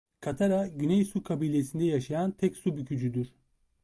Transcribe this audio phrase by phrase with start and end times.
[0.19, 3.33] Katara Güney Su Kabilesinde yaşayan tek su bükücüdür.